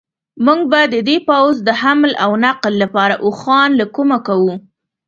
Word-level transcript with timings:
موږ 0.45 0.59
به 0.71 0.81
د 0.93 0.95
دې 1.07 1.17
پوځ 1.29 1.53
د 1.67 1.69
حمل 1.81 2.11
و 2.31 2.33
نقل 2.45 2.73
لپاره 2.83 3.15
اوښان 3.25 3.69
له 3.79 3.85
کومه 3.95 4.17
کوو. 4.27 4.53